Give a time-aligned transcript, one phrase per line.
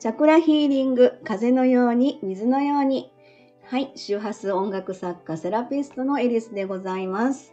[0.00, 3.10] チャクラヒーリング、風のように、水のように。
[3.64, 7.52] はい、周波数音楽作家、セラピストのエリスでございます。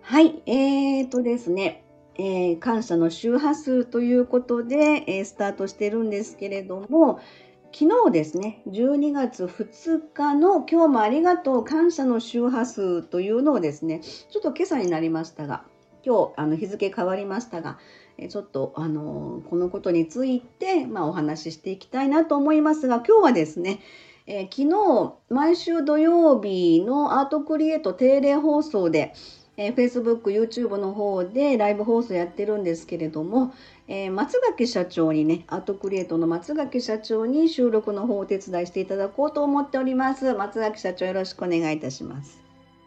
[0.00, 1.82] はい、えーとですね、
[2.14, 7.18] えー、感謝の周波数ということで、えー、スタートしてるんですけれども、
[7.72, 15.64] 昨日ですね、12月2日の今日もありがとう感謝の周波数というのをですね、ちょっと今朝になりましたが、
[16.04, 17.78] 今日あの日付変わりましたが、
[18.28, 23.80] ちょっとあのこのことについて、まあ、お話ししていきたいなと思いますが、今日はですね、
[24.26, 29.14] えー、昨日毎週土曜日のアートクリエイト定例放送で、
[29.56, 33.52] えー、Facebook、YouTube の方でライブ放送やってるんですけれども、
[33.88, 40.32] えー、松垣社長にね、アートクリエイトの松垣社長に収録の方をお手伝いしていただこうと思っております。
[40.34, 42.40] 松垣社長よろしくお願いいたします。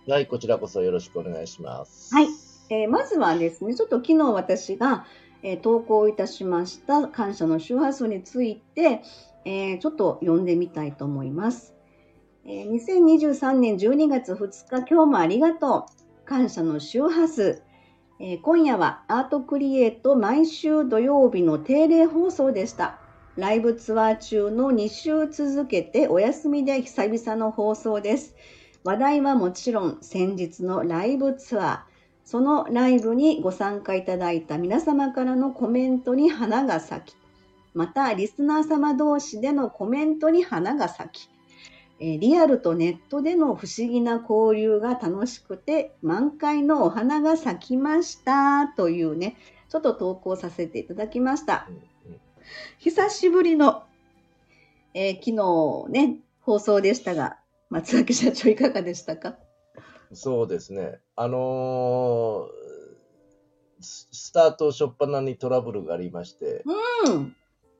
[0.07, 2.13] はい、こちらこそよろしくお願いします。
[2.13, 2.27] はい。
[2.69, 5.05] えー、まずはですね、ちょっと昨日私が、
[5.43, 9.01] えー、投稿いたしました感謝の周波数について、
[9.45, 11.73] えー、ちょっと読んでみたいと思います。
[12.45, 16.25] え2023年12月2日、今日もありがとう。
[16.25, 17.61] 感謝の周波数。
[18.19, 22.99] え、今夜はアートクリエイト毎週土曜日の定例放送でした。
[23.37, 28.35] ライブツアー中の2週続けてお休みで久々の放送です。
[28.83, 31.92] 話題はもちろん先日のライブツアー、
[32.25, 37.17] そのライブにご参加いただいた皆様からのコメントに花が咲き、
[37.73, 41.29] またリスナー様同士でのコメントに花が咲き、
[41.99, 49.37] リアルとネットでの不思議な交流が楽しくて満開のお花が咲きましたというね、
[49.69, 51.67] ちょっと投稿させていただきました。
[52.79, 53.83] 久しぶりの、
[54.93, 55.31] えー、昨
[55.87, 57.37] 日ね、放送でしたが、
[57.69, 59.35] 松崎社長いかがでしたか？
[60.11, 60.99] そうですね。
[61.15, 66.63] あのー、スタート初っ端にトラブルがありまして、
[67.05, 67.35] うん。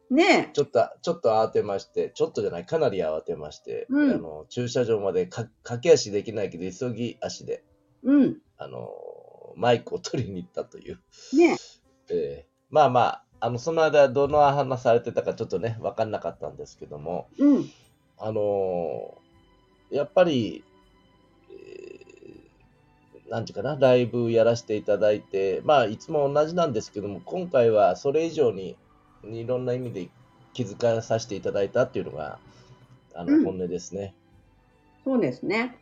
[0.09, 7.63] ねちょっと、ちょっと慌てまして、ちょっとじゃない、かなり慌てまして、うん、あの駐車場までか駆け足できないけど、急ぎ足で、
[8.03, 8.37] うん。
[8.57, 8.89] あの
[9.55, 10.99] マイクを取りに行ったという。
[11.35, 11.57] ね
[12.09, 17.69] えー、まあまあ、あの、その間、どの話されてたかちょっとね、分かんなかったんですけども、うん。
[18.17, 19.17] あの
[19.91, 20.63] やっぱり、
[23.33, 28.77] なんていうかな、ライブやらせていただいて、まあ、いつも同じなんですけども、今回はそれ以上に
[29.23, 30.07] いろんな意味で
[30.53, 32.37] 気づかさせていただいたっていうのが、
[33.15, 34.13] あの、本音ですね。
[35.03, 35.79] そうですね。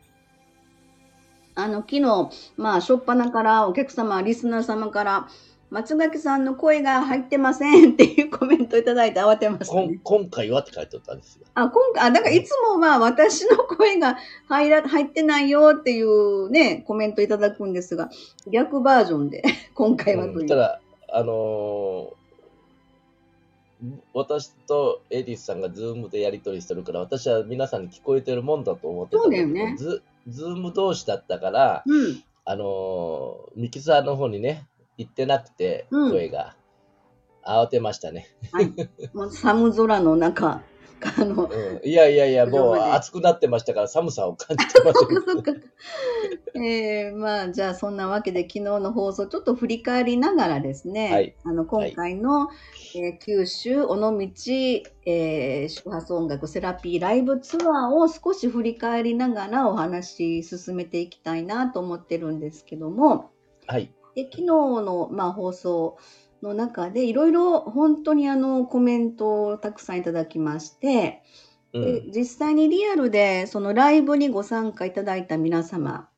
[1.54, 5.28] あの、昨日、まあ、しょっぱなからお客様、リスナー様から、
[5.72, 11.46] 松垣さんの声が入ってませんっていうコメントいただいて慌てました、ね、今回はって書いてたんですよ。
[11.54, 14.18] あ、今回、あ、だからいつもまあ私の声が
[14.50, 18.10] 入ら、入ってないよっていうね、コメントいただくんですが、
[18.52, 19.42] 逆バージョンで
[19.74, 20.40] 今回はという。
[20.40, 20.78] うん、ただ、
[21.10, 29.74] あのー、私とエディスさんがズームでやり取りしてるから、私は皆さんに聞こえてるもんだと思ってたそうだよね。
[29.78, 34.66] ズズーム同士だったから、うん、あのー、ミキサーの方にね、
[34.98, 36.56] 行ってなくて、声が。
[37.44, 38.28] 慌てましたね。
[38.52, 38.72] はい。
[39.12, 40.62] もう寒空の中、
[41.18, 45.06] あの、うん、いやいやいや、もう暑くなってましたから寒さを感じてます。
[46.54, 52.52] えー、まあ、じゃあそんなわけで昨日の放送ちょっと振り返りながらですね、はい、あの今回の、は
[52.94, 54.12] い、えー、九州尾道、
[55.06, 63.30] えー、周波数音楽セラピーライブツアーを少し振り返りながらお話進めていきたいなと思ってるんですけども、
[63.66, 63.92] はい。
[64.14, 65.98] で昨日の、まあ、放送
[66.42, 71.22] の中でいろいろ本当にあのコメントをたくさんいただきまして、
[71.72, 76.08] うん、で実際にリアルでそのライブにご参加いただいた皆様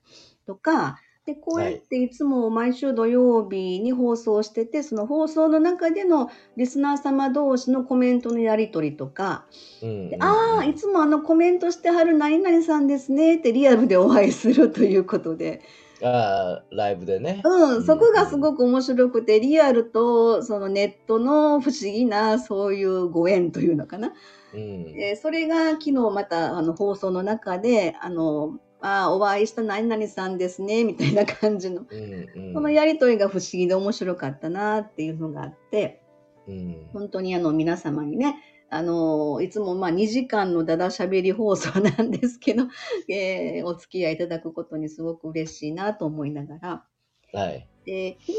[0.46, 9.46] とかでこうやっていつも毎週土曜日に放送してて、はい、その放送の中でのリスナー様同士のコメントのやり取りとか、
[9.82, 15.62] うんうんうん、ああいつもあのコメントしてはる何々さんですねってリアルでお会いするということで。
[16.04, 17.40] ライブでね。
[17.44, 24.12] うん、そこがすごく面白くて、リアルとそのネットの不思議なそういうご縁というのかな。
[24.52, 24.60] うん、
[24.96, 36.02] えー、それが昨日またあの放送の中で、あの、あお会いした何々さんですね、みたいな感じの、うんうん、そのやりとりが不思議で面白かったなっていうのがあって、
[36.46, 38.36] うん、本当にあの皆様にね、
[38.74, 42.64] あの、いつもまあ2時間のだだしゃべり放送なんですけど、
[43.08, 46.84] えー、お付き合いいただくことにすごく嬉しいなと思いながら、
[47.32, 47.66] はい。
[47.86, 48.32] で、昨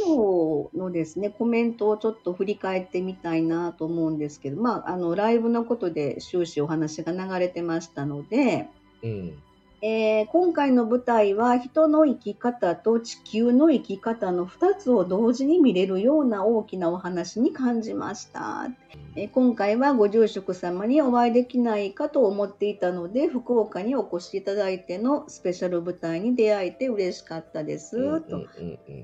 [0.73, 8.67] 日のですね、コメントをちょっと振り返ってみたいなと思うんですけど、まあ、あの、ライブのことで終始お話が流れてましたので、
[9.03, 9.37] うん。
[9.81, 18.67] えー今回の舞台は人の生き方と地球の生き方の2つを同時に見れるような大きなお話に感じました。
[19.15, 28.21] えー今回はご住職様にお会いできないかと思っていたので、福岡にお越しいただいてのスペシャル舞台に出会えて嬉しかったです。
[28.21, 28.45] と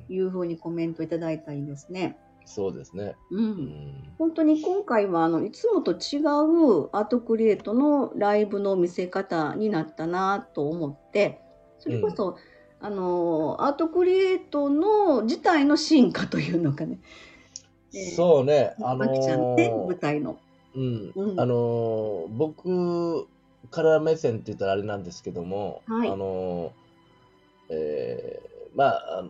[0.09, 2.17] いうふうにコメントいただいたりですね。
[2.45, 3.15] そうですね。
[3.29, 3.37] う。
[3.37, 11.41] うんん本当に今回はあのいつもと違うアートクリエイトのライブの見せ方になったなと思って
[11.79, 12.37] それこそ、
[12.79, 16.99] あのアートクリエイトの自体の進化というのかね、
[17.93, 20.37] えーそうね、あのマキちゃんね舞ー台の。
[20.75, 23.27] うんうんあのー僕
[23.69, 29.29] から目線って言ったらあれなんですけども、はいあのーえーまああの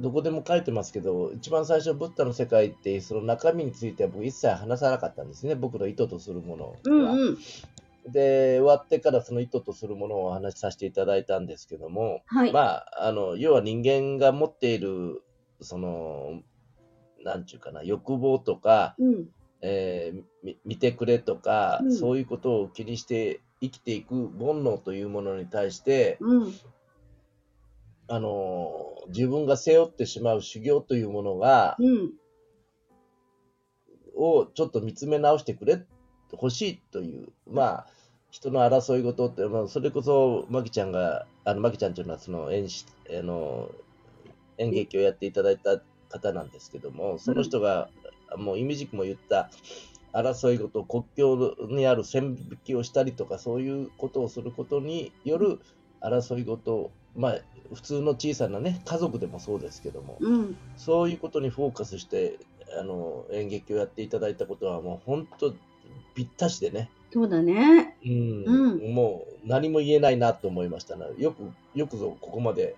[0.00, 5.54] どこでも書いてますけど一番最初ブッダの世界ってその中身については僕一切話さなかったんですね。
[5.54, 6.76] 僕の意図とするものは。
[6.84, 7.38] うんうん。
[8.10, 15.22] で終わってからその意図とするものをお話しさせていただいたんですけども、はい、まああの要は人間が持っている
[15.60, 16.40] その
[17.22, 19.28] なんちゅうかな欲望とか、うん。
[19.62, 21.94] えーみ見てくれとか、うん。
[21.94, 26.54] そういうことを気にして生きていく煩悩というものに対して、うん
[28.10, 32.10] あのー自分が背負ってしまう修行というものが、うん。
[34.16, 35.82] をちょっと見つめ直してくれ
[36.32, 37.86] 欲しいというまあ
[38.30, 43.70] 人の争い事って、まあ、それこそマキちゃんがあのマキちゃんというのはその演出あの
[44.58, 45.80] 演劇をやっていただいた
[46.10, 47.88] 方なんですけどもその人が、
[48.36, 49.48] もうイミジクも言った
[50.12, 55.60] 争い事国境にある線引きをしたりとかそういうことをすることによる
[56.02, 57.38] 争い事まあ
[57.74, 62.38] 普通の小さなね家族でもそうですけども、うんそういうことにフォーカスして
[62.78, 65.54] あの演劇をやっていただいたことはもう本当
[66.14, 67.96] ぴったしでね、そうだね。
[68.04, 71.06] うんうんもう何も言えないなと思いましたね。
[71.18, 72.76] よくよくぞここまで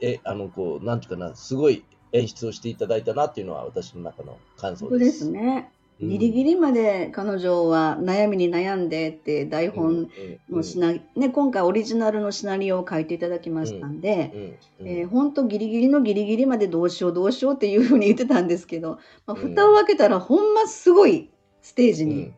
[0.00, 4.90] えあのこうなんていうかなすごい演出をしていただいたなっていうのは私の中の感想で。
[4.90, 5.70] 本当ですすね。
[6.00, 6.08] うん。
[6.08, 10.08] ギリギリまで彼女は悩みに悩んでって台本
[10.50, 19.40] のシナ、ね、今回オリジナルのシナリオを書いていただきましたんで、えー、本当ギリギリのギリギリまでどうしようどうしようっていうふうに言ってたんですけど、まあ、うん。
[19.40, 21.30] 蓋を開けたらほんますごい
[21.62, 22.32] ステージに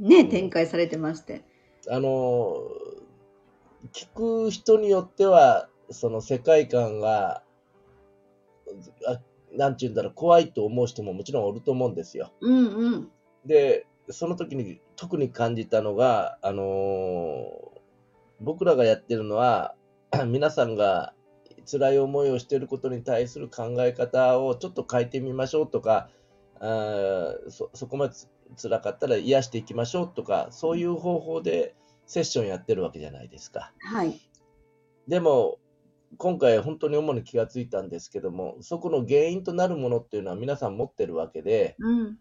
[0.00, 0.08] うん。
[0.08, 0.28] ね、ん。
[0.28, 1.42] 展開されてまして。
[1.88, 2.58] あの
[3.92, 4.08] 聞
[4.46, 7.42] く人によってはその世界観が
[9.06, 9.18] あ
[9.52, 12.32] なんて言うんだろう怖いと思う人ももちろんおると思うんですよ。
[12.40, 13.08] うんうん。
[13.44, 17.80] でその時に特に感じたのが、あのー
[18.42, 19.74] 僕らがやってるのは
[20.26, 21.12] 皆さんが
[21.70, 26.08] 辛い思いをしていることに対する考え方をちょっと変えてみましょうとか
[26.58, 31.76] あーそそこまでつ辛かったら癒していきましょうとかそういう方法で
[32.06, 33.72] セッションやってるわけじゃないですか。
[33.78, 34.18] はい。
[35.06, 35.58] でも
[36.18, 42.18] 今回本当に主に気がついたんですけどもそこの原因となるものっていうのは皆さん持ってるわけでうん。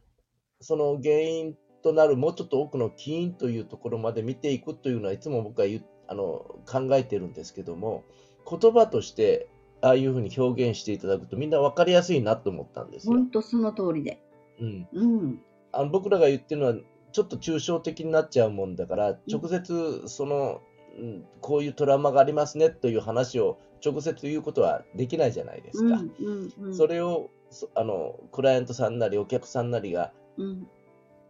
[0.62, 5.68] その原因となるもうちょっと奥の起因というところまで見ていくというのはいつも僕は
[6.08, 8.04] あの考えてるんですけども
[8.50, 9.48] 言葉として
[9.82, 13.14] ああいうふうに表現していただくとみんな分かりやすいなと思ったんですよ。
[13.14, 14.22] 本当その通りで。
[14.60, 15.42] うん、うん。
[15.72, 16.76] あの僕らが言ってるのは
[17.12, 20.62] ちょっと抽象的になっちゃうもんだから直接その、
[20.98, 25.96] うん、こういうトラウマがありますねという話を直接言うことはできないじゃないですか。
[25.96, 26.76] うんうんうん。
[26.76, 30.68] それをそあのクライアントさんなりお客さんなりがうん。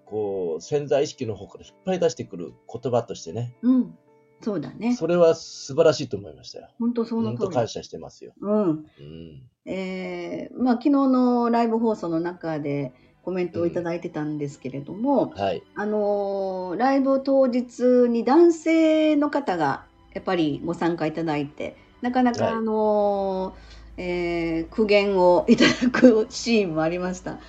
[0.05, 3.97] こう潜在意識の方から引っ張り出してくる言葉としてねうん。
[4.41, 4.95] そうだね。
[4.95, 6.69] それは素晴らしいと思いましたよ。
[6.79, 7.37] 本当その通り。
[7.37, 8.33] 本当感謝してますよ。
[8.39, 8.69] うん。
[8.69, 8.85] うん、
[9.65, 15.63] えーまあ、昨日のライブ放送の中でコメントをいただいてたんですけれども、はい。
[15.75, 22.53] あのーライブ当日に男性の方がやっぱりご参加いただいてなかなか、はい。
[22.53, 27.39] あのーえー苦言をいただくシーンもありました。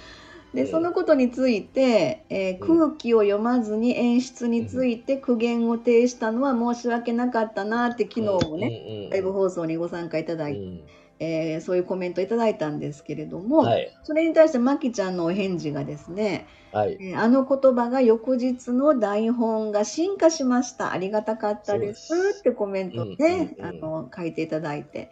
[0.54, 2.78] でええそのことについて、えーうん。
[2.88, 10.80] 空気を読まずに演出について苦言を呈したのは申し訳なかったなって昨日もね、ねライブ放送にご参加いただいて、うん
[11.20, 13.94] えーそういうコメントいただいたんですけれども、はい。
[14.02, 16.96] それに対してまきちゃんのお返事がですね、はい。
[16.98, 20.92] えーあの言葉が翌日の台本が進化しました。
[20.92, 25.10] ありがたかったですってコメントで、うんうんうんあの書いていただいて。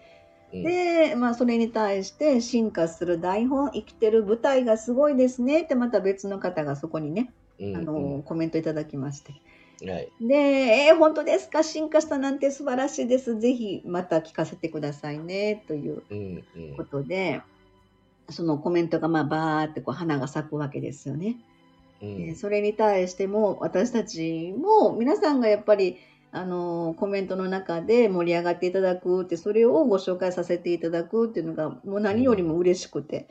[0.52, 9.34] うんで、まあそれに対して進化する台本、生きてる舞台がすごいですねってまた別の方がそこにね、うんあのコメントいただきまして。
[9.82, 10.08] うんはい。
[10.20, 11.62] で、えー本当ですか？
[11.62, 13.38] 進化したなんて素晴らしいです。
[13.38, 17.42] ぜひまた聞かせてくださいねといううんうんことで、
[18.28, 21.36] そのコメントがまあバーってこう花が咲くわけですよね。
[22.02, 25.96] うんえーそれに対しても私たちも皆さんがやっぱり
[26.30, 33.28] あの、コメントの中で盛り上がっていただくって、それをご紹介させていただくっていうのが、もう何よりも嬉しくて、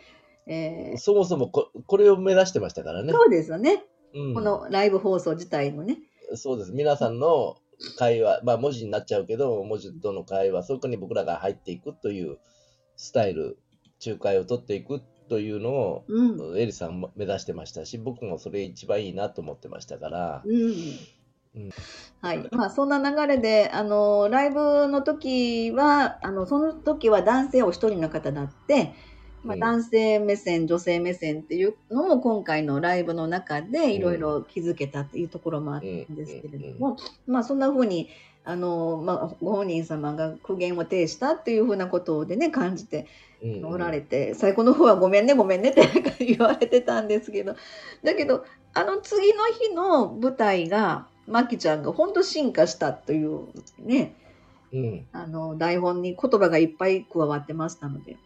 [0.47, 3.13] えーそもそもここれを目指してましたからね。
[3.13, 3.83] そうですよね。
[4.15, 5.99] うんこのライブ放送自体のね。
[6.35, 6.71] そうです。
[6.71, 7.57] 皆さんの
[7.97, 12.37] 会話、まあ文字になっちゃうけど、文字との会話、そこに僕らが入っていくという
[12.95, 13.57] スタイル、
[14.05, 16.59] 仲介を取っていくというのを、うん。
[16.59, 20.53] エリさんも目指してましたし、僕もそれ一番いいなと思ってましたから、うん
[21.55, 21.69] うん
[22.21, 22.47] はい。
[22.51, 28.93] まあ、そんな流れで、あの、ライブの時は、あの、その時は男性お一人の方だって、
[29.47, 29.59] まあ、うん。
[29.59, 38.09] 男性目線、女性目線っていうのも今回のライブの中でいろいろ気づけたっていうところもあったんですけれども、まあ、そんな風に、
[38.43, 43.07] あの、まあ、ご本人様が苦言を呈したっていうふうなことでね、感じて
[43.43, 47.55] うんおられて、最後の方はごめんね、ごめんねって言われてたんですけど、
[48.03, 53.47] だけど、あの次の日の舞台が、まきちゃんが本当進化したという
[53.79, 54.15] ね、
[54.71, 58.17] うん、あの、台本に言葉がいっぱい加わってましたので、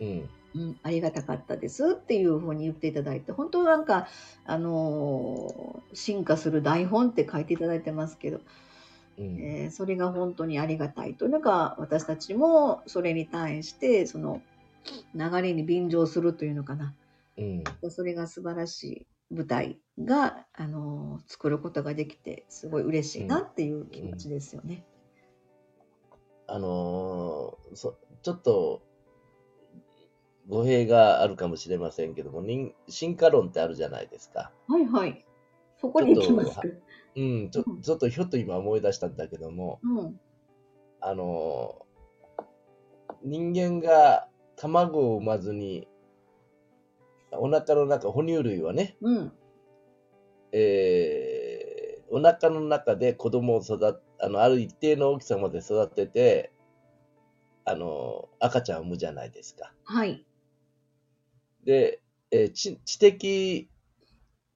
[0.00, 4.08] うん、うん、ありがたかったですっていうふうに言っていただいて、本当なんか、
[4.44, 8.40] あのー進化する台本って書いていただいてますけど、
[9.18, 14.42] うん、えーそれが本当にありがたいというのが、私たちもそれに対して、その
[15.14, 16.94] 流れに便乗するというのかな。
[17.38, 24.84] うん、それが素晴らしい舞台が、あのー作ることができて、すごい嬉しいなっていう気持ちですよね。
[26.46, 28.82] あのーそちょっと
[30.48, 34.52] 語弊があるかもしれませんけども、人進化論ってあるじゃないですか。
[34.68, 35.24] はいはい。
[35.80, 36.62] そこに行きますか。
[37.14, 40.20] うん、ちょうんちょっとひょっと今思い出したんだけども、うん。
[41.00, 41.82] あのー
[43.24, 45.86] 人間が卵を産まずに、
[47.30, 49.32] お腹の中、哺乳類はね、うん。
[50.52, 51.72] えー
[52.14, 56.52] お腹の中で子供を育っあの、ある一定の大きさまで育てて、
[57.64, 59.72] あのー赤ちゃんを産むじゃないですか。
[59.84, 60.26] はい。
[61.64, 62.00] で、
[62.30, 63.68] えー知知的、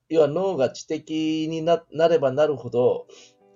[0.08, 3.06] 要は脳が知的にななればなるほど、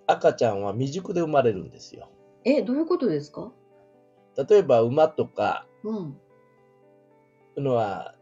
[0.06, 2.08] 赤ちゃんは未熟で生まれるんですよ。
[2.44, 3.52] え、どういうことですか？
[4.48, 6.20] 例えば馬とかうん。
[7.56, 8.14] のは、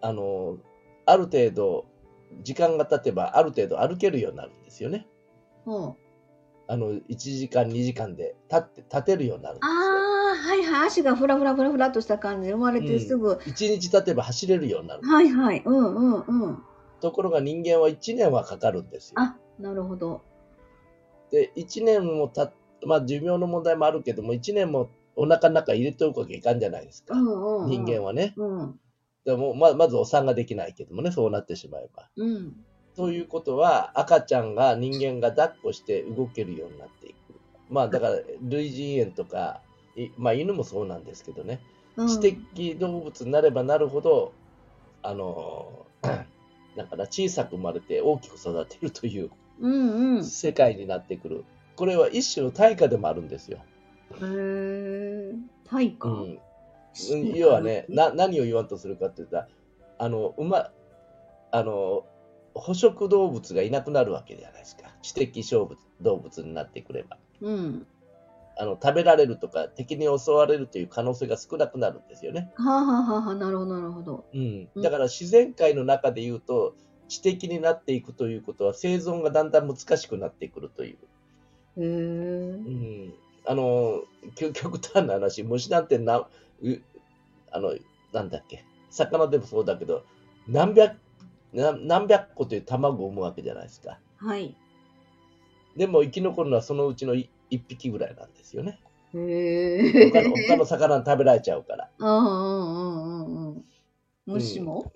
[0.00, 0.58] あの、
[1.06, 1.86] ある程度、
[2.42, 5.06] 時間が経てばある程度歩けるようになるんですよね。
[5.66, 5.94] うん。
[6.68, 10.19] あの、1時間、2時間で立って、立てるようになるんですよ。
[10.40, 10.86] はいはい。
[10.88, 13.34] 足がふらふらふらふらっとした感じで生まれてすぐ。
[13.34, 15.02] 1日経てば走れるようになる。
[15.02, 15.62] はいはい。
[15.64, 16.62] うんうんうん。
[17.00, 19.14] ところが人間は1年はかかるんですよ。
[19.20, 20.22] あ、なるほど。
[21.30, 22.52] で、1年もたっ
[22.86, 27.14] まあ寿命の問題もあるけども、1年もお腹の中入れておくわけいかんじゃないですか。
[27.14, 27.70] うんうん、うん。
[27.70, 28.34] 人間はね。
[28.36, 28.80] うん。
[29.24, 32.08] でもままずお産ができないけどもね、そうなってしまえば。
[32.16, 32.56] うん。
[32.96, 37.16] ということは、赤ちゃんが人間が抱っこして動けるようになっていく。
[37.68, 39.69] まあだから、類人猿とか、い
[40.16, 41.60] まあ犬もそうなんですけどね、
[41.96, 42.08] うん。
[42.08, 44.32] 知的動物になればなるほど、
[45.02, 45.86] あの、
[46.76, 49.30] だから小さく生まれて大きく育てるという
[49.60, 50.18] うんうん。
[50.20, 51.44] へ世界になってくる。
[51.76, 53.58] これは一種の対価でもあるんですよ。
[54.22, 55.32] え。
[55.64, 56.38] 対価、うん、
[57.34, 59.48] 要はね、な何を言わんとするかって言ったら、
[59.98, 60.70] あの、馬、
[61.52, 62.04] あの、
[62.54, 64.94] 捕食動物がいなくなるわけじゃないですか。
[65.02, 67.18] 知的小物動物になってくれば。
[67.40, 67.86] うん。
[68.60, 72.52] あの、食べられるとか、敵に襲われるという可能性が少なくなるんですよね。
[72.56, 74.26] はあ、はあはあはあ、なるほど、なるほど。
[74.34, 74.68] うん。
[74.74, 76.74] うんだから自然界の中で言うと、
[77.08, 80.96] 知的になっていくということは、生存がだんだん難しくなってくるという。
[80.96, 80.98] へ
[81.78, 81.86] えう。
[82.70, 83.14] ん。
[83.46, 84.02] あの、
[84.34, 86.26] 極極端な話、虫なんてな、う
[87.50, 87.74] あの、
[88.12, 90.04] なんだっけ、魚でもそうだけど、
[90.46, 90.98] 何百、
[91.54, 93.98] な何百個という卵を産むわけじゃないですか。
[94.18, 94.54] はい。
[95.76, 97.14] でも生き残るのはそのうちの
[97.50, 98.80] い一匹ぐらいなんですよね。
[99.14, 100.10] へえ。
[100.10, 101.90] 他の他の魚に食べられちゃうから。
[101.98, 103.64] うんうんうんうんうん。
[104.26, 104.92] 虫も、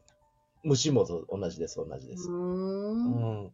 [0.63, 2.31] 虫もそう同じです、同じです。
[2.31, 3.53] うんん。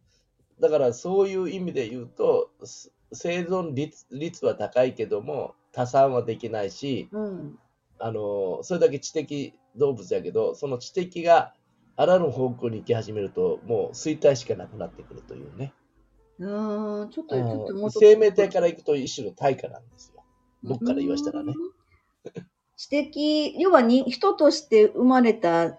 [0.59, 7.59] だからそういう意味で言うと、す生存率率は高いけども、多産はできないし、うん。
[7.99, 11.53] あの、それだけ知的動物やけど、その知的が
[11.95, 15.73] あらぬ方向に行き始めると、もう衰退しかなくなってくるというね。
[16.41, 17.09] うん。
[17.09, 20.23] ちょっと、ちょっと生命体から行くと一種の対価なんですよ。
[20.63, 21.53] 僕から言わしたらね。
[21.55, 21.71] うん。
[22.75, 25.77] 知的、要はに人として生まれた、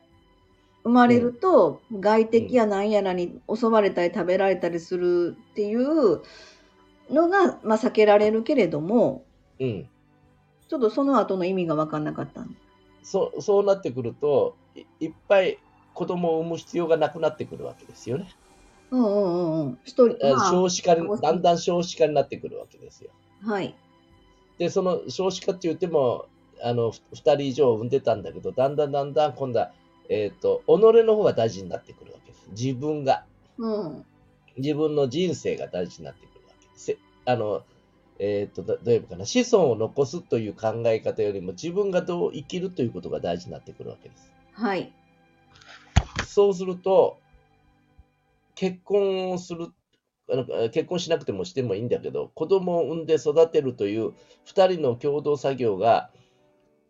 [0.84, 6.22] 生まれると、外敵や何やらに襲われたり食べられたりするっていう
[7.10, 9.24] のが、まあ、避けられるけれども、
[9.58, 9.88] うん。
[10.68, 12.48] ちょっとその後の意味が分かんなかったの。
[13.02, 15.58] そそうなってくるとい、いっぱい
[15.92, 18.28] 子供を産む必要がなくなってくるわけですよね。
[18.92, 19.78] うんうんうんうん。
[19.84, 23.10] 一人、えまあ少子化だんだん少子化になってくるわけですよ。
[23.42, 23.74] はい。
[24.58, 26.26] で、その少子化って言っても、
[26.62, 29.72] あの、ふ2人以上産んでたんだけど、だんだんだんだん今度は、
[30.10, 32.48] えっ、と、己の方が大事になってくるわけです。
[32.50, 33.24] 自分が、
[33.56, 34.04] うん。
[34.58, 36.84] 自分の人生が大事になってくるわけです。
[36.84, 37.62] せあの、
[38.18, 44.30] えっ、と、どどういうかな、子孫を残すという考え方よりも、自分がどう生きるということが大事になってくるわけです。
[44.52, 44.92] はい。
[46.26, 47.21] そうすると、
[48.54, 49.68] 結婚をする、
[50.30, 54.12] あの結婚しなくてもしてもいいんだけど、子供を産んで育てるという
[54.46, 56.10] 2人の共同作業が、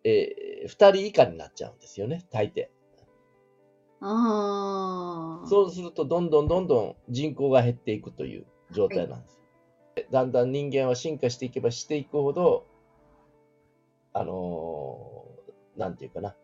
[0.03, 2.67] え2人以下になっちゃうんですよね、大抵。
[4.01, 5.47] ああ。
[5.47, 9.39] そうすると、どんどんどんどん人口が減っていくという状態なんです。
[10.11, 12.65] だんだん人間は進化していけばしていくほど、
[14.11, 16.35] あのーなんていうかな、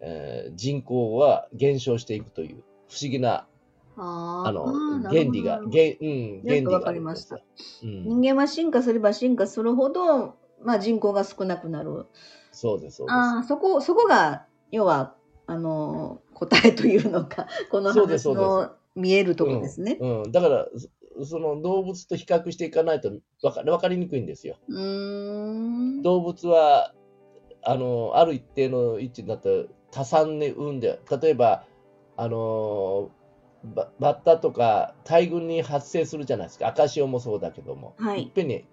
[0.00, 3.48] えー人口は減少していくという不思議な、
[3.96, 4.72] あの、
[5.08, 7.36] 原理が、原うん、原理がわかりました。
[7.82, 12.06] うん、人間は進化すれば進化するほど、まあ、人口が少なくなる。
[12.52, 13.14] そうです、そうです。
[13.14, 19.98] ああ、そこ、そこが、要は、あの、答えというのか、 この話の見えるところですね。
[20.00, 20.88] うん、だから、そ
[21.24, 24.56] その動物と比較していかないとわかわかりにくいんですよ。
[24.66, 26.02] うーん。
[26.02, 26.94] 動物は、
[27.62, 31.66] あの、ある一定の位置になったら多産に産んで、例えば、
[32.16, 33.10] あの、
[33.64, 36.68] ババッタとか大群に発生するじゃないですか。
[36.68, 37.94] 赤潮もそうだけども。
[37.98, 38.66] はいいっぺんに。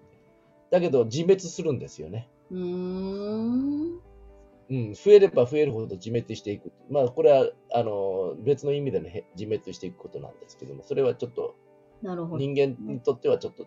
[0.70, 2.28] だけど自滅するんですよね。
[2.50, 4.00] うーん。
[4.70, 6.72] うん、増えれば増えるほど自滅していく。
[6.88, 11.56] まあ、これは、あの、別の意味でのへ自滅していくことなんですけども、それはちょっと
[12.02, 12.38] なるほど。
[12.38, 13.66] 人間にとってはちょっと、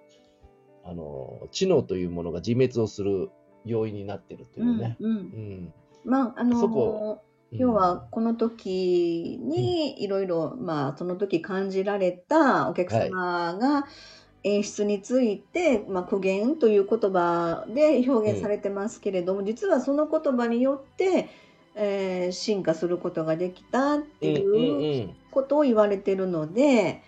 [0.85, 3.31] あの、知能というものが自滅をする
[3.65, 4.95] 要因になっているというね。
[5.01, 5.73] うんうんうん。
[6.05, 13.85] まあ、あのそこうん要はこの時にいろいろ、まあ、その時感じられたお客様が
[14.43, 21.29] 演出について、まあ、苦言という言葉で表現されてますけれども、実はその言葉によって、
[21.75, 27.01] えー進化することができたっていううんことを言われてるので、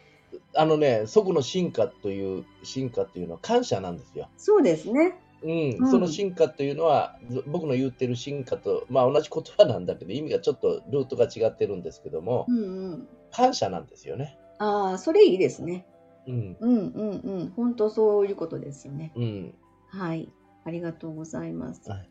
[0.55, 4.27] あのね、そこの進化という、進化っていうのは感謝なんですよ。
[4.37, 5.19] そうですね。
[5.45, 5.91] うん、うん。
[5.91, 12.61] その進化というのは、ず僕の言ってる進化と、まあ同じ言葉なんだけど、意味がちょっとルートが違ってるんですけどもう、んう
[12.95, 14.37] ん、感謝なんですよね。
[14.57, 15.85] ああそれいいですね。
[16.27, 17.53] うん、うんうんうん。
[17.55, 19.11] 本当そういうことですよね。
[19.15, 19.53] うん、
[19.89, 20.29] はい、
[20.63, 21.89] ありがとうございます。
[21.89, 22.09] はい。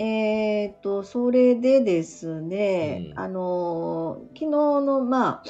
[0.00, 3.18] えーっと、それでですね、うん。
[3.18, 5.44] あのー、昨日の、まあ、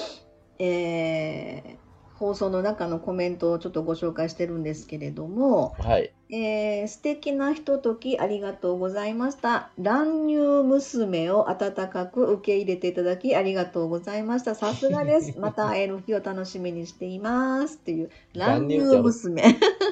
[0.59, 1.80] えー
[2.21, 6.13] 放送の中のコメントをちょっとご紹介してるんですけれども、はい。
[6.29, 9.71] えー素敵なひとときありがとうございました。
[9.79, 14.55] 乱入娘を温かく受け入れていただきありがとうございました。
[14.55, 15.37] さすがです。
[15.41, 17.77] また会える日を楽しみにしています。
[17.77, 19.43] っていう、乱入娘。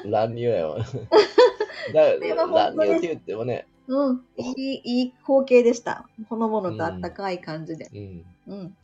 [0.05, 0.77] 乱入やよ。
[1.93, 6.07] れ はだ本当に乱入って言ってもね、うん、いい、いい光景でした。
[6.29, 7.89] ほのぼのとあったかい感じで。
[7.91, 8.77] うん、うん。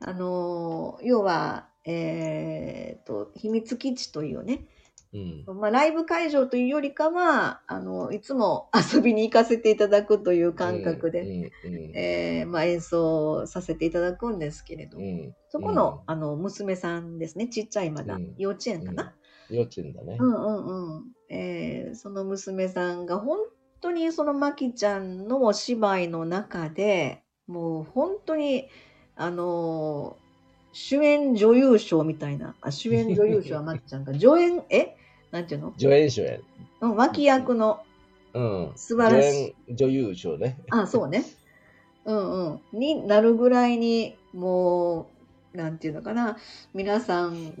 [0.00, 4.66] あのー要は、えーと、秘密基地というね、
[5.14, 14.98] うん、まあ、ライブ会場というよりかは、あの、いつも遊びに行かせていただくという感覚で、うん、うん、えーまあ、演奏させていただくんですけれど
[15.48, 19.14] そこの、あの、娘さんですね、ちっちゃいまだ、うん幼稚園かな？
[19.48, 20.26] 幼稚園だねう。
[20.26, 21.04] んうんうん。
[21.30, 23.38] えーその娘さんが本
[23.80, 28.68] 当にそのまきちゃんのお芝居の中でもう本当に
[29.16, 30.17] あのー
[30.72, 32.54] 主演女優賞みたいな。
[32.60, 34.12] あ主演女優賞は まきちゃんか。
[34.12, 34.96] 助演え？
[35.30, 35.74] なんていうの？
[35.78, 36.38] 助演賞や。
[36.80, 37.80] うん脇役の。
[38.34, 38.72] うん。
[38.76, 39.74] 素晴らしい。
[39.74, 40.58] 女優賞ね。
[40.70, 41.24] あそうね。
[42.04, 42.78] うんうん。
[42.78, 45.08] になるぐらいにも
[45.54, 46.36] うなんていうのかな。
[46.74, 47.52] 皆さん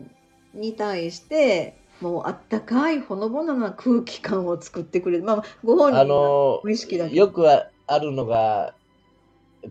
[0.54, 5.24] に対してもうあったかいほのぼのな空気感を作ってくれる。
[5.24, 7.16] まあご本人の無意識だけど。
[7.16, 8.74] よくはあるのが、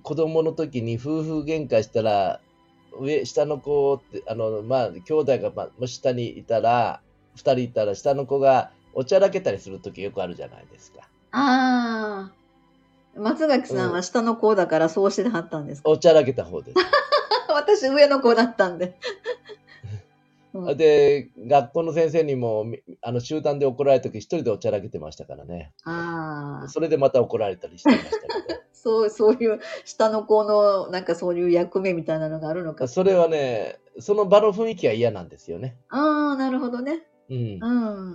[0.03, 2.41] 子供の時に夫婦喧嘩したら、
[2.99, 7.01] 上、下の子って、あの、まあ、兄弟が、まあ、下にいたら、
[7.35, 11.01] 二人いたら、下の子がおちゃらけたりする時よくあるじゃないですか。
[11.31, 12.37] ああ
[13.19, 16.77] 松垣さんは下の子だからそうしてはったんですか、おちゃらけた方です。
[17.53, 18.95] 私上の子だったんで
[20.53, 25.71] うんで、学校の先生にも、みあの、集団で怒られた時、一人でおちゃらけてましたからね。
[25.83, 28.27] ああそれでまた怒られたりしてましたけ
[28.87, 35.75] そう そういう下の子のなんかそういう役目みたいなのがあるのかど、それはね、その場の雰囲気が嫌なんですよね。
[35.89, 37.59] ああなるほどねうん。
[37.61, 37.67] う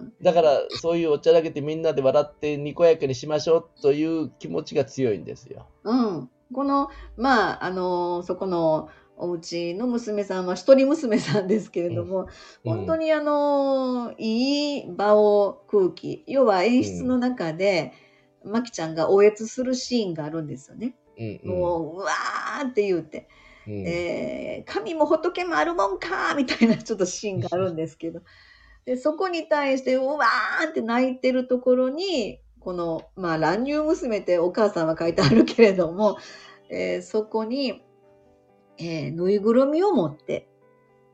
[0.06, 5.66] んだから、そういうおちゃらけてみんなで笑ってにこやかにしましょうという気持ちが強いんですよ。
[5.85, 12.28] うんこのまああのそこのお家の娘さんは一人娘さんですけれども、
[12.64, 17.92] うん本当にあの、いい場を空気、要は演出の中で、
[18.44, 20.94] まきちゃんがおえつするシーンがあるんですよね。
[21.18, 21.59] うんうん。
[21.59, 23.28] もう、うわーって言うて、
[23.66, 23.87] うん。
[23.87, 28.20] えー神も仏もあるもんかみたいなちょっとシーンがあるんですけど、
[28.85, 36.18] で、そこに対して、うわーって泣いてるところに、この、まあ、乱入娘ってお母さんは書いてあるけれども、
[36.68, 37.83] えーそこに、
[38.78, 40.48] えーぬいぐるみを持って、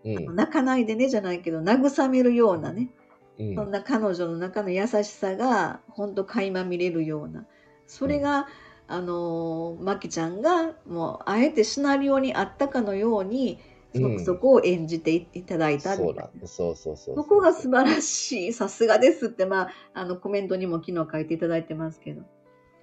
[0.05, 0.37] うん。
[0.37, 2.91] 泣かないでねじゃないけど、慰めるようなね、
[3.39, 3.55] うん。
[3.55, 7.47] そんな彼女の中の優しさが、ほんと垣間見れるような、
[7.87, 8.49] それが、
[8.87, 13.59] あのー、まきちゃんが、もう、あえてシナリオにあったかのように、
[13.95, 14.25] そうん。
[14.25, 16.31] そこを演じていただいたみそうたいな。
[16.41, 16.49] なん。
[16.49, 22.23] そうそうそうそこが素晴らしい、さすがですって、まあ、あの、コメントにも昨日書いていただいてますけど、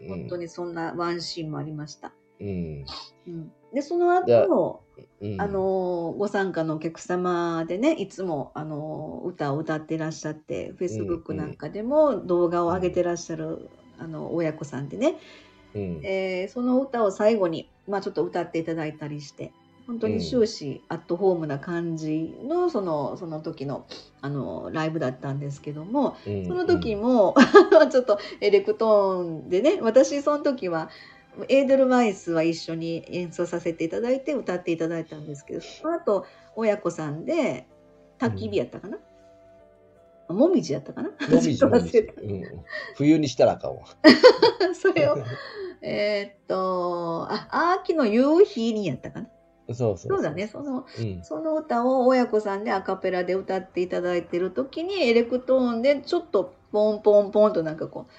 [0.08, 2.14] 本当にそんなワンシーンもありました。
[2.40, 2.86] うん。
[3.28, 4.84] うん、で、その後、
[5.22, 5.42] うん。
[5.42, 15.16] あの、ご参加のお客様でね、いつも、あの、歌を歌ってらっしゃって、Facebook なんかでも動画を上げてらっしゃる、あの、親子さんでね、
[15.74, 16.00] うん。
[16.04, 19.52] えーその歌を最後に、まあちょっと歌っていただいたりして、
[19.88, 23.86] 本当に終始アットホームな感じの、その、その時の、
[24.22, 26.46] あの、ライブだったんですけども、うん。
[26.48, 27.36] その時も、
[27.92, 30.90] ちょっとエレクトーンでね、私その時は、
[31.50, 37.68] エーデルワイスは一緒に演奏させていただいて歌っていただいたんですけど、その後、親子さんで、
[38.20, 38.98] 焚き火やったかな、
[40.30, 41.10] もみじやったかな？
[41.10, 42.44] もみじうん。
[42.96, 43.84] 冬にしたらあかんわ。
[44.74, 45.18] それを、
[45.82, 49.30] えーっと、あ、秋の夕日にやったかな？
[49.74, 50.18] そうそう。
[50.18, 51.24] そうだね、その、うん。
[51.24, 58.12] その歌を親子さんでアカペラで歌っていただいてる時にエレクトーンでちょっとポンポンポンとなんかこう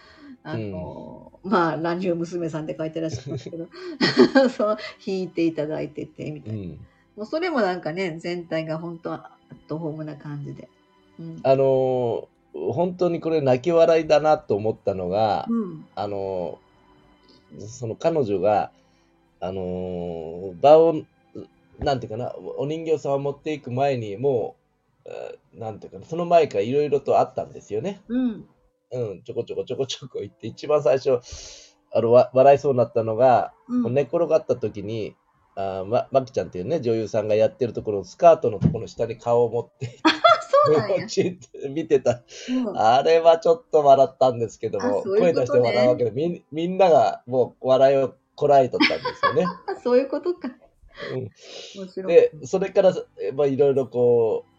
[0.48, 3.66] あの、まあ乱入娘さんって書いてらっしゃいますけど
[4.48, 6.68] そう弾いていただいててみたいな、うん。
[7.16, 10.68] もうそれもなんかね全体が本当アットホームな感じで、
[11.18, 11.40] うん。
[11.42, 12.26] あのー
[12.58, 15.86] 本当にこれ泣き笑いだなと思ったのが、うん。
[15.94, 18.70] あのーその彼女が、
[19.40, 21.02] あのー場を、
[21.80, 24.56] なんていうかな、お人形さんを持っていく前に、も
[25.04, 28.00] う、えーなんていうかな、その前からいろいろとあったんですよね。
[28.08, 28.46] うん
[28.92, 31.20] うん、ちょこちょこちょこちょこ言って、一番最初、
[31.92, 33.94] あの、わ笑いそうになったのが、うん。
[33.94, 35.16] 寝転がった時に、
[35.56, 39.98] あーま、まきちゃんっていうね、女優さんがやってるところ、スカートのところの下に顔を持って、
[40.66, 41.06] そうなんや、
[41.70, 42.22] 見てた。
[42.50, 42.78] うん。
[42.78, 45.20] あれはちょっと笑ったんですけども、ういうね。
[45.20, 49.46] 声出して笑うわけで、みんみんながもう笑いをこらえとったんですよね。
[49.66, 50.50] あそういうことか。
[51.12, 52.06] うん。
[52.06, 54.55] で、それから、えまあ、いろいろこう、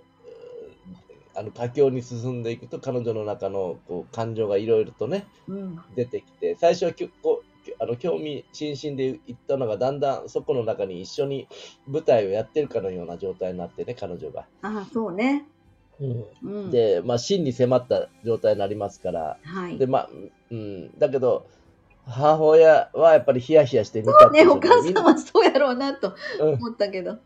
[1.38, 5.80] あの佳境に進んでいくと、彼女の中のこう感情がいろいろとね、うん。
[5.95, 11.47] 出てきて、最初はきょこうあの興味津々で行ったのが、だんだんそこの中に一緒に
[11.88, 14.45] 舞台をやってるかのような状態になってね、彼女が。
[14.62, 15.45] あそうね、
[16.00, 19.78] うん、で、まあ、真に迫った状態になりますから、はい。
[19.78, 20.10] で、まあ、
[20.52, 21.45] うん、だけど、
[22.06, 26.54] 母親はやっぱりヒヤヒヤして見たそうね、お母さんはそうやろうなとうん。
[26.54, 27.17] 思ったけど、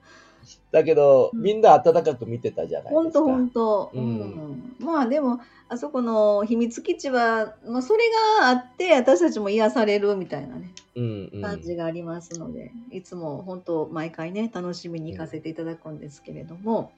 [0.72, 1.44] だけど、うん。
[1.44, 3.22] みんな温かく見てたじゃないですか。
[3.24, 4.04] 本当本当、ううん。
[4.04, 8.00] ん、まあでもあそこの秘密基地は、まあ、それ
[8.40, 11.42] があって私たちも癒されるみたいなねうんうん。
[11.42, 16.94] 感じがありますので、いつも本当毎回ね楽しみに行かせていただくんですけれども、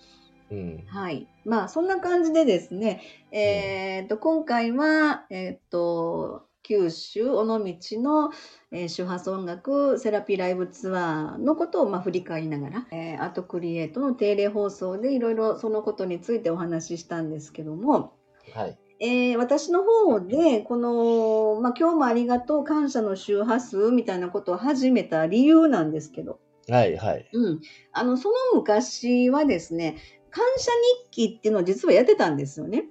[0.52, 0.84] うん。
[0.88, 1.28] はい。
[1.46, 7.56] まあそんな感じでですねえーっと今回はえーっと九州尾道
[8.02, 8.32] の、
[8.72, 18.14] えー周波数音楽セラピーライブツアーのことをまあ振り返りながら、えーアートクリエイトの定例放送でいろいろそのことについてお話ししたんですけども、
[18.54, 18.78] はい。
[19.00, 27.30] えー私の方でこの、まあ、今日もありがとう感謝の周波数みたいなことを始めた理由なんですけど、はいはい。
[27.34, 29.98] うん、あのその昔はですね
[30.32, 30.72] 感謝
[31.12, 32.86] 日記っていうのを実はやってたんですよね。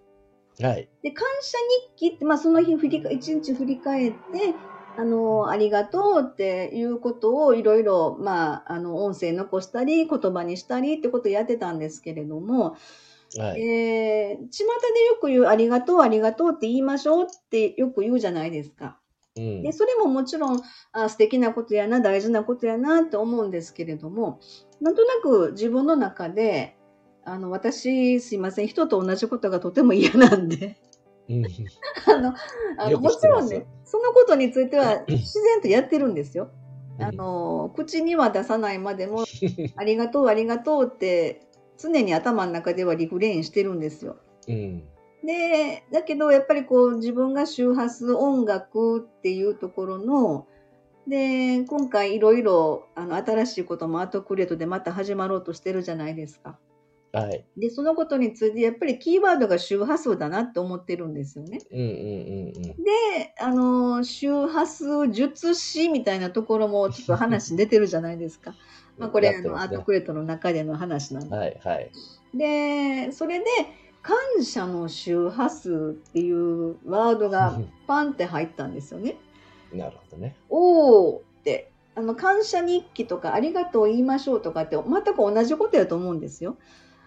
[0.61, 0.89] はい。
[1.03, 1.59] で感謝
[1.97, 4.19] 日記って、まあ、その日振りか一日振り返って
[4.97, 12.77] あのありがとうっていうことをいろいろ、まあ、あの音声残したり言葉にしたりってことをやってたんですけれども、
[13.39, 13.63] はい。
[13.63, 18.99] えー、巷でよく言うありがとうありがとうって言いましょうってよく言うじゃないですか。
[19.37, 20.63] うんでそれももちろん
[20.93, 24.41] あ素敵なことやな大事なことやなって思うんですけれども
[24.83, 26.77] なんとなく自分の中で
[27.25, 30.77] あの私すいません人と同じことがとても嫌なんで
[31.29, 31.45] うん
[32.07, 32.35] あの
[32.79, 36.51] あのもちろんねそのことについては自然とやってるんですよ。
[36.99, 39.25] あの口には出さないまでも
[39.77, 41.41] ありがとうありがとうって
[41.79, 44.17] 常に頭の中ではリフレインしてるんですよ。
[44.47, 44.85] うん。
[45.25, 50.47] で、だけどやっぱりこう自分が周波数音楽っていうところの、
[51.07, 56.59] で、今回いろいろ、あの、新しいこともアートクリエイトでまた始まろうとしてるじゃないですか。
[57.13, 57.45] はい。
[57.59, 61.59] で、そのことについて、やっぱりキーワードが周波数だなって思ってるんですよね。
[61.71, 62.53] うんうんうんうん。
[62.53, 68.55] で、あの、周波数術師みたいなところもちょっと話出てるじゃないですか。
[68.97, 71.37] まあ、これ、あの、アートクリエイトの中での話なんで。
[71.37, 71.91] はいはい。
[72.35, 73.45] で、それで、
[74.03, 79.17] 感謝の周波数っていうワードがパンって入ったんですよね。
[79.73, 80.35] なるほどね。
[80.51, 86.57] おーって、あの、感謝日記とかありがとう言いましょうとかって全く同じことやと思うんですよ。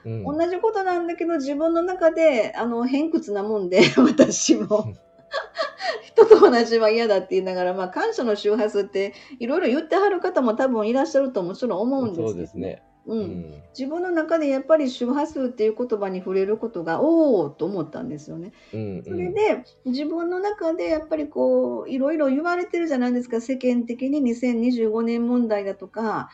[0.05, 0.23] うん。
[0.23, 4.93] 同じことなんだけど自分の中で、あの、偏屈なもんで、 私も。
[6.03, 12.83] 人と同じは嫌だって言いながら、まあ、感謝の周波数っていろいろ言ってはる方も多分いらっしゃるともちろん思うんですけど、そうですね。
[13.05, 13.63] う、うんん。
[13.77, 18.53] 自分の中でやっぱり周波数っていう言葉に触れることがおおと思ったんですよね。
[18.73, 26.29] うんそれで自分の中でやっぱりこういろいろ言われてるじゃないですか世間的に2025年問題だとか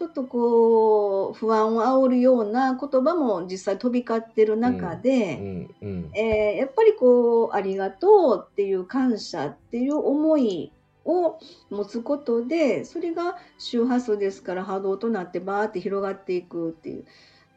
[0.00, 6.10] ちょっとこう不安を煽るような言葉も実際飛び交ってる中うで、んうん。
[6.14, 10.72] えーやっぱりこうありがとうっていう感謝っていう思い
[11.04, 17.04] を持つことでそれが周波数ですから波動となってバーって広がっていくっていう。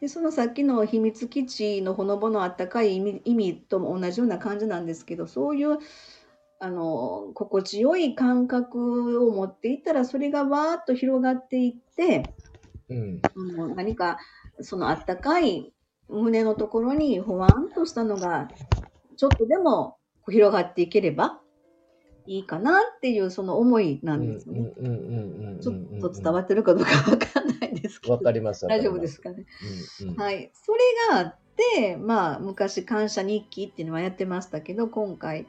[0.02, 5.78] でそのさっきの秘密基地のほのぼのあったかい意味とも同じような感じなんですけどそういう
[6.60, 12.34] あの心地よい感覚を持っていったらそれがわーっと広がっていって
[12.88, 13.20] うん。
[13.24, 14.18] あの何か
[14.60, 15.72] そのあったかい
[16.08, 18.48] 胸のところにほわんとしたのが
[19.16, 19.96] ちょっとでも
[20.28, 21.40] 広がっていければ
[22.26, 24.72] いいかなっていうその思いなんですよね。
[24.78, 25.60] うんうんうんうん。
[25.60, 28.14] ちょっと伝わってるかどうかわかんないですけど。
[28.14, 28.66] わかります。
[28.66, 29.44] 大丈夫ですかね？
[30.02, 30.16] うんうん。
[30.16, 30.50] はい。
[30.54, 30.78] それ
[31.10, 35.46] があって、まあ、昔感謝日記っていうのはやってましたけど、今回、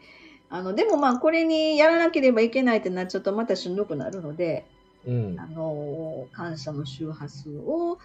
[0.50, 4.66] あの、でもまあ、これにやらなければいけないってなっちゃうとまたしんどくなるので、
[5.06, 8.00] うんあの、感謝の周波数を、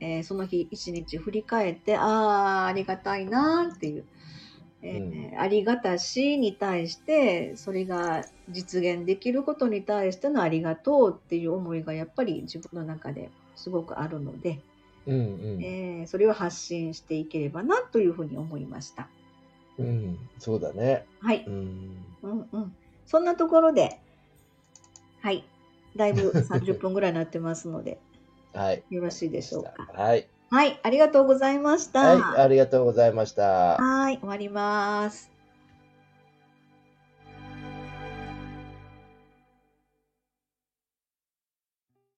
[0.00, 4.04] えーその日一日振り返って、ああ、ありがたいなっていう、
[4.82, 14.60] えーありがたしに対して、それが実現できることに対してのありがとうっていう思いがやっぱり自分の中ですごくあるので、
[15.06, 15.18] うんう
[15.58, 15.64] ん。
[15.64, 19.08] えーそれを発信していければなというふうに思いました。
[19.78, 20.18] うん。
[20.38, 21.06] そうだね。
[21.20, 21.44] はい。
[21.46, 22.04] うん。
[22.22, 22.76] うんうん。
[23.06, 24.00] そんなところで、
[25.22, 25.44] はい。
[25.96, 28.00] だいぶ30分ぐらいになってますので、
[28.54, 28.84] はい。
[28.90, 29.72] よろしいでしょうか。
[29.92, 30.28] はい。
[30.50, 30.80] はい。
[30.82, 32.00] ありがとうございました。
[32.00, 32.40] はい。
[32.40, 33.76] ありがとうございました。
[33.76, 34.18] はい。
[34.18, 35.37] 終わります。